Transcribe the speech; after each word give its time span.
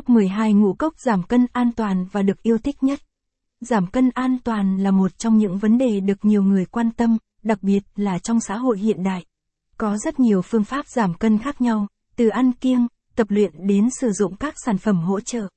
Top 0.00 0.08
12 0.08 0.52
ngũ 0.52 0.72
cốc 0.72 0.94
giảm 0.98 1.22
cân 1.22 1.46
an 1.52 1.72
toàn 1.76 2.06
và 2.12 2.22
được 2.22 2.42
yêu 2.42 2.58
thích 2.58 2.82
nhất. 2.82 3.00
Giảm 3.60 3.86
cân 3.86 4.10
an 4.10 4.36
toàn 4.44 4.82
là 4.82 4.90
một 4.90 5.18
trong 5.18 5.38
những 5.38 5.58
vấn 5.58 5.78
đề 5.78 6.00
được 6.00 6.24
nhiều 6.24 6.42
người 6.42 6.64
quan 6.64 6.90
tâm, 6.90 7.18
đặc 7.42 7.62
biệt 7.62 7.82
là 7.96 8.18
trong 8.18 8.40
xã 8.40 8.56
hội 8.56 8.78
hiện 8.78 9.02
đại. 9.02 9.24
Có 9.76 9.98
rất 9.98 10.20
nhiều 10.20 10.42
phương 10.42 10.64
pháp 10.64 10.86
giảm 10.88 11.14
cân 11.14 11.38
khác 11.38 11.60
nhau, 11.60 11.86
từ 12.16 12.28
ăn 12.28 12.52
kiêng, 12.52 12.86
tập 13.16 13.26
luyện 13.30 13.66
đến 13.66 13.88
sử 14.00 14.12
dụng 14.12 14.36
các 14.36 14.54
sản 14.64 14.78
phẩm 14.78 14.96
hỗ 15.00 15.20
trợ. 15.20 15.48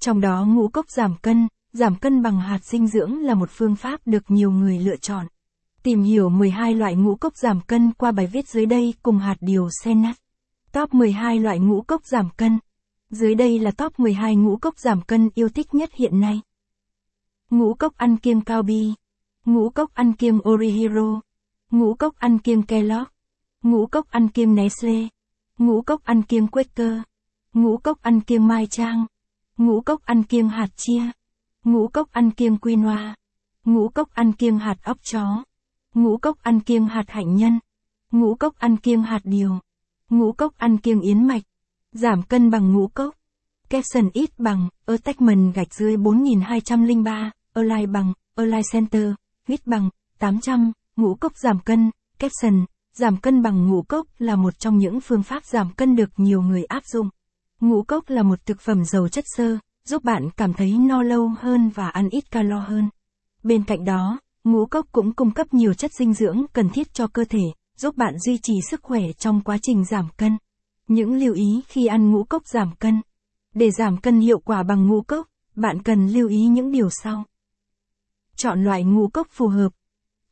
Trong 0.00 0.20
đó 0.20 0.44
ngũ 0.44 0.68
cốc 0.68 0.86
giảm 0.90 1.16
cân, 1.22 1.48
giảm 1.72 1.96
cân 1.96 2.22
bằng 2.22 2.40
hạt 2.40 2.64
dinh 2.64 2.86
dưỡng 2.86 3.22
là 3.22 3.34
một 3.34 3.50
phương 3.52 3.76
pháp 3.76 4.00
được 4.06 4.22
nhiều 4.28 4.50
người 4.50 4.78
lựa 4.78 4.96
chọn. 4.96 5.26
Tìm 5.82 6.02
hiểu 6.02 6.28
12 6.28 6.74
loại 6.74 6.96
ngũ 6.96 7.16
cốc 7.16 7.32
giảm 7.36 7.60
cân 7.60 7.92
qua 7.92 8.12
bài 8.12 8.26
viết 8.26 8.48
dưới 8.48 8.66
đây 8.66 8.94
cùng 9.02 9.18
hạt 9.18 9.36
điều 9.40 9.68
senat. 9.84 10.16
Top 10.72 10.94
12 10.94 11.38
loại 11.38 11.58
ngũ 11.58 11.82
cốc 11.82 12.02
giảm 12.06 12.30
cân. 12.36 12.58
Dưới 13.10 13.34
đây 13.34 13.58
là 13.58 13.70
top 13.70 14.00
12 14.00 14.36
ngũ 14.36 14.56
cốc 14.56 14.78
giảm 14.78 15.02
cân 15.02 15.28
yêu 15.34 15.48
thích 15.48 15.74
nhất 15.74 15.90
hiện 15.94 16.20
nay. 16.20 16.40
Ngũ 17.50 17.74
cốc 17.74 17.96
ăn 17.96 18.16
kiêng 18.16 18.40
cao 18.40 18.62
bi. 18.62 18.92
Ngũ 19.44 19.70
cốc 19.70 19.94
ăn 19.94 20.12
kiêng 20.12 20.40
Orihiro. 20.48 21.20
Ngũ 21.70 21.94
cốc 21.94 22.16
ăn 22.16 22.38
kiêng 22.38 22.62
Kellogg. 22.62 23.04
Ngũ 23.62 23.86
cốc 23.86 24.10
ăn 24.10 24.28
kiêng 24.28 24.54
Nestle. 24.54 25.08
Ngũ 25.58 25.82
cốc 25.82 26.04
ăn 26.04 26.22
kiêng 26.22 26.46
Quaker. 26.46 27.02
Ngũ 27.52 27.76
cốc 27.76 28.02
ăn 28.02 28.20
kiêng 28.20 28.46
Mai 28.46 28.66
Trang. 28.66 29.06
Ngũ 29.56 29.80
cốc 29.80 30.02
ăn 30.04 30.22
kiêng 30.22 30.48
hạt 30.48 30.68
chia. 30.76 31.02
Ngũ 31.64 31.88
cốc 31.88 32.12
ăn 32.12 32.30
kiêng 32.30 32.56
quinoa. 32.56 33.14
Ngũ 33.64 33.88
cốc 33.88 34.08
ăn 34.14 34.32
kiêng 34.32 34.58
hạt 34.58 34.76
óc 34.82 34.98
chó. 35.02 35.44
Ngũ 35.94 36.16
cốc 36.16 36.38
ăn 36.42 36.60
kiêng 36.60 36.86
hạt 36.86 37.04
hạnh 37.08 37.36
nhân. 37.36 37.58
Ngũ 38.10 38.34
cốc 38.34 38.58
ăn 38.58 38.76
kiêng 38.76 39.02
hạt 39.02 39.20
điều. 39.24 39.58
Ngũ 40.10 40.32
cốc 40.32 40.58
ăn 40.58 40.78
kiêng 40.78 41.00
yến 41.00 41.26
mạch. 41.26 41.42
Giảm 41.92 42.22
cân 42.22 42.50
bằng 42.50 42.72
ngũ 42.72 42.88
cốc. 42.88 43.14
Capson 43.70 44.08
ít 44.12 44.30
bằng, 44.38 44.68
attachment 44.86 45.54
gạch 45.54 45.74
dưới 45.74 45.96
4203, 45.96 47.30
Align 47.54 47.92
bằng, 47.92 48.12
Align 48.34 48.62
Center, 48.72 49.10
ít 49.48 49.66
bằng, 49.66 49.90
800, 50.18 50.72
ngũ 50.96 51.14
cốc 51.14 51.32
giảm 51.42 51.60
cân, 51.60 51.90
Capson, 52.18 52.64
giảm 52.94 53.16
cân 53.16 53.42
bằng 53.42 53.68
ngũ 53.68 53.82
cốc 53.82 54.06
là 54.18 54.36
một 54.36 54.58
trong 54.58 54.78
những 54.78 55.00
phương 55.00 55.22
pháp 55.22 55.44
giảm 55.44 55.72
cân 55.72 55.96
được 55.96 56.10
nhiều 56.16 56.42
người 56.42 56.64
áp 56.64 56.82
dụng. 56.92 57.08
Ngũ 57.60 57.82
cốc 57.82 58.08
là 58.08 58.22
một 58.22 58.46
thực 58.46 58.60
phẩm 58.60 58.84
giàu 58.84 59.08
chất 59.08 59.24
xơ, 59.36 59.58
giúp 59.84 60.04
bạn 60.04 60.30
cảm 60.36 60.52
thấy 60.54 60.78
no 60.78 61.02
lâu 61.02 61.32
hơn 61.38 61.70
và 61.74 61.88
ăn 61.88 62.08
ít 62.08 62.30
calo 62.30 62.60
hơn. 62.60 62.88
Bên 63.42 63.64
cạnh 63.64 63.84
đó, 63.84 64.20
ngũ 64.44 64.66
cốc 64.66 64.86
cũng 64.92 65.12
cung 65.12 65.30
cấp 65.30 65.54
nhiều 65.54 65.74
chất 65.74 65.92
dinh 65.92 66.14
dưỡng 66.14 66.42
cần 66.52 66.68
thiết 66.68 66.94
cho 66.94 67.06
cơ 67.06 67.24
thể, 67.24 67.42
giúp 67.76 67.96
bạn 67.96 68.18
duy 68.18 68.38
trì 68.42 68.54
sức 68.70 68.80
khỏe 68.82 69.02
trong 69.18 69.40
quá 69.40 69.58
trình 69.62 69.84
giảm 69.84 70.08
cân. 70.16 70.36
Những 70.88 71.14
lưu 71.14 71.34
ý 71.34 71.62
khi 71.68 71.86
ăn 71.86 72.10
ngũ 72.10 72.24
cốc 72.24 72.46
giảm 72.46 72.74
cân. 72.78 73.02
Để 73.54 73.70
giảm 73.70 73.96
cân 73.96 74.20
hiệu 74.20 74.38
quả 74.38 74.62
bằng 74.62 74.86
ngũ 74.86 75.02
cốc, 75.02 75.28
bạn 75.54 75.82
cần 75.82 76.08
lưu 76.08 76.28
ý 76.28 76.46
những 76.46 76.72
điều 76.72 76.88
sau. 76.90 77.24
Chọn 78.36 78.64
loại 78.64 78.84
ngũ 78.84 79.08
cốc 79.08 79.26
phù 79.30 79.48
hợp. 79.48 79.72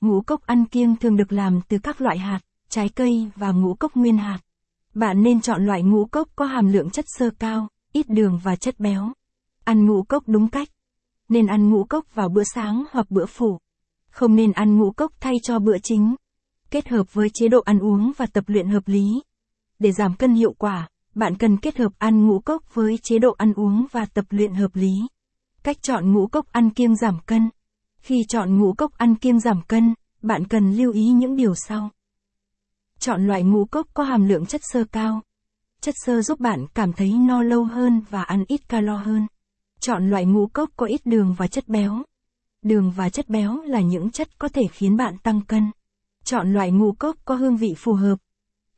Ngũ 0.01 0.21
cốc 0.21 0.47
ăn 0.47 0.65
kiêng 0.65 0.97
thường 0.97 1.17
được 1.17 1.33
làm 1.33 1.61
từ 1.69 1.79
các 1.79 2.01
loại 2.01 2.19
hạt, 2.19 2.41
trái 2.69 2.89
cây 2.89 3.31
và 3.37 3.51
ngũ 3.51 3.75
cốc 3.75 3.97
nguyên 3.97 4.19
hạt. 4.19 4.39
Bạn 4.95 5.23
nên 5.23 5.41
chọn 5.41 5.67
loại 5.67 5.83
ngũ 5.83 6.07
cốc 6.07 6.29
có 6.37 6.45
hàm 6.45 6.73
lượng 6.73 6.91
chất 6.91 7.05
xơ 7.19 7.31
cao, 7.39 7.69
ít 7.93 8.09
đường 8.09 8.41
và 8.43 8.57
chất 8.57 8.81
béo. 8.81 9.13
Ăn 9.65 9.87
ngũ 9.87 10.03
cốc 10.03 10.23
đúng 10.27 10.49
cách. 10.49 10.69
Nên 11.29 11.47
ăn 11.47 11.71
ngũ 11.71 11.85
cốc 11.85 12.15
vào 12.15 12.29
bữa 12.29 12.45
sáng 12.55 12.85
hoặc 12.91 13.11
bữa 13.11 13.27
phụ. 13.27 13.59
Không 14.11 14.35
nên 14.37 14.53
ăn 14.53 14.79
ngũ 14.79 14.93
cốc 14.93 15.13
thay 15.21 15.35
cho 15.43 15.59
bữa 15.59 15.77
chính. 15.83 16.15
Kết 16.71 16.89
hợp 16.89 17.15
với 17.15 17.29
chế 17.35 17.49
độ 17.49 17.61
ăn 17.61 17.79
uống 17.79 18.13
và 18.17 18.27
tập 18.27 18.45
luyện 18.47 18.69
hợp 18.69 18.83
lý. 18.87 19.23
Để 19.79 19.93
giảm 19.93 20.15
cân 20.15 20.35
hiệu 20.35 20.53
quả, 20.59 20.89
bạn 21.15 21.37
cần 21.37 21.57
kết 21.57 21.77
hợp 21.77 21.93
ăn 21.99 22.27
ngũ 22.27 22.41
cốc 22.41 22.75
với 22.75 22.99
chế 23.03 23.19
độ 23.19 23.35
ăn 23.39 23.53
uống 23.55 23.87
và 23.93 24.07
tập 24.07 24.25
luyện 24.31 24.55
hợp 24.55 24.77
lý. 24.77 24.93
Cách 25.63 25.77
chọn 25.83 26.13
ngũ 26.13 26.27
cốc 26.27 26.47
ăn 26.53 26.71
kiêng 26.71 26.97
giảm 26.97 27.19
cân. 27.27 27.51
Khi 27.99 28.25
chọn 28.29 28.59
ngũ 28.59 28.73
cốc 28.73 28.93
ăn 28.99 29.15
kiêng 29.15 29.41
giảm 29.41 29.63
cân, 29.69 29.95
bạn 30.23 30.47
cần 30.47 30.73
lưu 30.73 30.93
ý 30.93 31.05
những 31.05 31.37
điều 31.37 31.55
sau. 31.55 31.91
Chọn 32.99 33.27
loại 33.27 33.43
ngũ 33.43 33.65
cốc 33.65 33.87
có 33.95 34.05
hàm 34.05 34.29
lượng 34.29 34.47
chất 34.47 34.61
xơ 34.73 34.85
cao. 34.93 35.21
Chất 35.81 35.95
xơ 36.05 36.23
giúp 36.23 36.41
bạn 36.41 36.67
cảm 36.75 36.93
thấy 36.93 37.13
no 37.13 37.43
lâu 37.43 37.65
hơn 37.65 38.03
và 38.11 38.23
ăn 38.23 38.45
ít 38.49 38.69
calo 38.69 38.97
hơn. 38.97 39.27
Chọn 39.81 40.11
loại 40.11 40.27
ngũ 40.27 40.47
cốc 40.47 40.71
có 40.77 40.87
ít 40.87 41.01
đường 41.05 41.35
và 41.39 41.47
chất 41.47 41.69
béo. 41.69 42.03
Đường 42.63 42.93
và 42.97 43.11
chất 43.11 43.29
béo 43.29 43.63
là 43.63 43.81
những 43.81 44.11
chất 44.11 44.39
có 44.39 44.49
thể 44.49 44.63
khiến 44.73 44.97
bạn 44.97 45.19
tăng 45.19 45.41
cân. 45.41 45.71
Chọn 46.25 46.53
loại 46.53 46.71
ngũ 46.71 46.93
cốc 46.93 47.17
có 47.25 47.35
hương 47.35 47.57
vị 47.57 47.75
phù 47.77 47.93
hợp. 47.93 48.17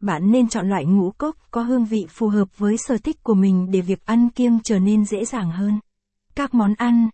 Bạn 0.01 0.33
nên 0.33 0.49
chọn 0.49 0.69
loại 0.69 0.85
ngũ 0.85 1.11
cốc 1.11 1.37
có 1.51 1.63
hương 1.63 1.85
vị 1.85 2.07
phù 2.11 2.29
hợp 2.29 2.59
với 2.59 2.77
sở 2.77 2.99
thích 2.99 3.23
của 3.23 3.35
mình 3.35 3.71
để 3.71 3.81
việc 3.81 4.07
ăn 4.07 4.31
kiêng 4.31 4.59
trở 4.65 4.79
nên 4.79 5.05
dễ 5.05 5.25
dàng 5.25 5.51
hơn. 5.51 5.81
Các 6.35 6.55
món 6.55 6.75
ăn, 6.75 7.09